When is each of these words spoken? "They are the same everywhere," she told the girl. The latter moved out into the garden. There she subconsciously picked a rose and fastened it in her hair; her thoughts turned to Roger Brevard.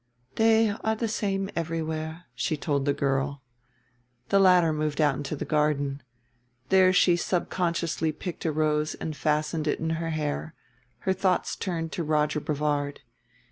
"They 0.37 0.71
are 0.71 0.95
the 0.95 1.07
same 1.07 1.51
everywhere," 1.55 2.25
she 2.33 2.57
told 2.57 2.85
the 2.85 2.91
girl. 2.93 3.43
The 4.29 4.39
latter 4.39 4.73
moved 4.73 4.99
out 4.99 5.13
into 5.13 5.35
the 5.35 5.45
garden. 5.45 6.01
There 6.69 6.91
she 6.91 7.15
subconsciously 7.15 8.11
picked 8.11 8.43
a 8.45 8.51
rose 8.51 8.95
and 8.95 9.15
fastened 9.15 9.67
it 9.67 9.79
in 9.79 9.91
her 10.01 10.09
hair; 10.09 10.55
her 11.01 11.13
thoughts 11.13 11.55
turned 11.55 11.91
to 11.91 12.03
Roger 12.03 12.39
Brevard. 12.39 13.01